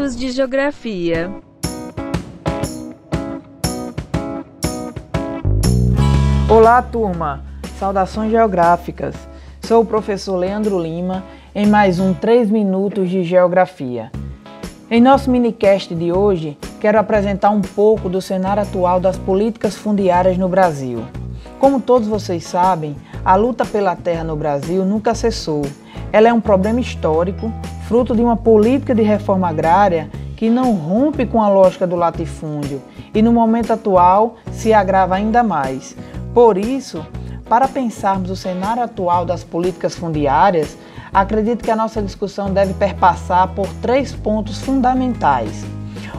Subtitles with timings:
[0.00, 1.30] de geografia.
[6.48, 7.44] Olá, turma!
[7.78, 9.14] Saudações geográficas.
[9.60, 11.22] Sou o professor Leandro Lima
[11.54, 14.10] em mais um 3 minutos de geografia.
[14.90, 20.38] Em nosso minicast de hoje, quero apresentar um pouco do cenário atual das políticas fundiárias
[20.38, 21.04] no Brasil.
[21.58, 25.60] Como todos vocês sabem, a luta pela terra no Brasil nunca cessou.
[26.10, 27.52] Ela é um problema histórico,
[27.90, 32.80] fruto de uma política de reforma agrária que não rompe com a lógica do latifúndio
[33.12, 35.96] e no momento atual se agrava ainda mais.
[36.32, 37.04] Por isso,
[37.48, 40.78] para pensarmos o cenário atual das políticas fundiárias,
[41.12, 45.64] acredito que a nossa discussão deve perpassar por três pontos fundamentais.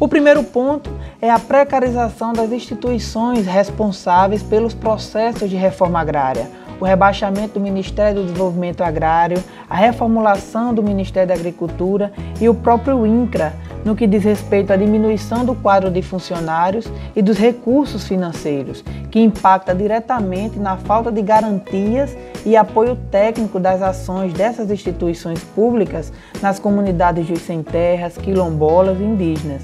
[0.00, 6.50] O primeiro ponto é a precarização das instituições responsáveis pelos processos de reforma agrária,
[6.82, 9.38] o rebaixamento do Ministério do Desenvolvimento Agrário,
[9.70, 13.52] a reformulação do Ministério da Agricultura e o próprio INCRA,
[13.84, 19.20] no que diz respeito à diminuição do quadro de funcionários e dos recursos financeiros, que
[19.20, 26.58] impacta diretamente na falta de garantias e apoio técnico das ações dessas instituições públicas nas
[26.58, 29.62] comunidades de sem terras, quilombolas e indígenas.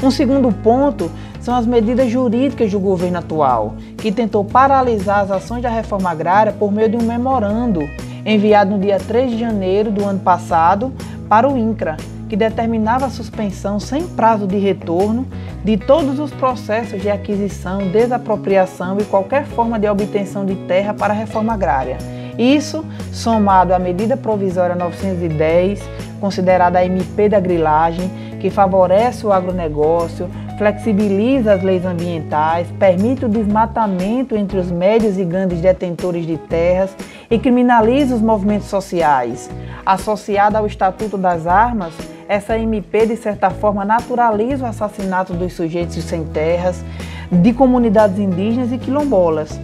[0.00, 1.10] Um segundo ponto
[1.46, 6.52] são as medidas jurídicas do governo atual, que tentou paralisar as ações da reforma agrária
[6.52, 7.82] por meio de um memorando
[8.24, 10.92] enviado no dia 3 de janeiro do ano passado
[11.28, 15.24] para o INCRA, que determinava a suspensão sem prazo de retorno
[15.62, 21.14] de todos os processos de aquisição, desapropriação e qualquer forma de obtenção de terra para
[21.14, 21.98] a reforma agrária.
[22.36, 25.80] Isso, somado à medida provisória 910,
[26.20, 28.10] considerada a MP da grilagem,
[28.40, 35.24] que favorece o agronegócio, flexibiliza as leis ambientais, permite o desmatamento entre os médios e
[35.24, 36.96] grandes detentores de terras
[37.30, 39.50] e criminaliza os movimentos sociais.
[39.84, 41.94] Associada ao Estatuto das Armas,
[42.28, 46.84] essa MP, de certa forma, naturaliza o assassinato dos sujeitos sem terras,
[47.30, 49.60] de comunidades indígenas e quilombolas.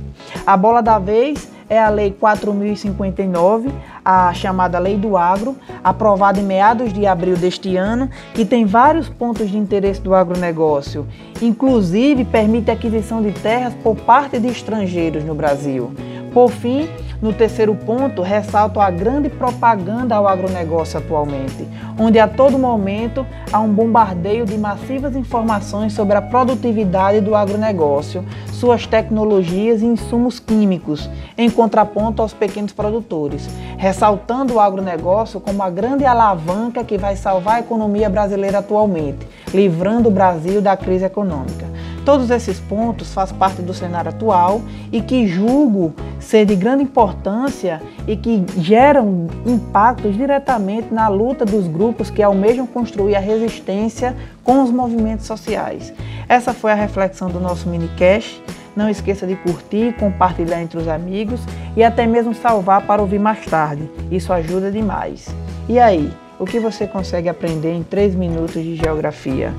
[0.47, 3.71] A bola da vez é a Lei 4059,
[4.05, 9.09] a chamada Lei do Agro, aprovada em meados de abril deste ano, que tem vários
[9.09, 11.07] pontos de interesse do agronegócio.
[11.41, 15.91] Inclusive, permite a aquisição de terras por parte de estrangeiros no Brasil.
[16.35, 16.91] Por fim,
[17.23, 23.61] no terceiro ponto, ressalto a grande propaganda ao agronegócio atualmente, onde a todo momento há
[23.61, 31.09] um bombardeio de massivas informações sobre a produtividade do agronegócio, suas tecnologias e insumos químicos,
[31.39, 37.57] em contraponto aos pequenos produtores, ressaltando o agronegócio como a grande alavanca que vai salvar
[37.57, 41.72] a economia brasileira atualmente, livrando o Brasil da crise econômica.
[42.05, 47.81] Todos esses pontos fazem parte do cenário atual e que julgo ser de grande importância
[48.09, 54.63] e que geram impactos diretamente na luta dos grupos que almejam construir a resistência com
[54.65, 55.93] os movimentos sociais.
[56.29, 58.43] Essa foi a reflexão do nosso minicast.
[58.75, 61.41] Não esqueça de curtir, compartilhar entre os amigos
[61.77, 63.89] e até mesmo salvar para ouvir mais tarde.
[64.11, 65.29] Isso ajuda demais.
[65.69, 69.53] E aí, o que você consegue aprender em 3 minutos de geografia?